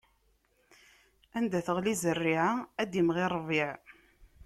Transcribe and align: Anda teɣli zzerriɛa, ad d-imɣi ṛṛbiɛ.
Anda 1.37 1.59
teɣli 1.65 1.93
zzerriɛa, 1.97 2.49
ad 2.81 2.87
d-imɣi 2.91 3.25
ṛṛbiɛ. 3.33 3.71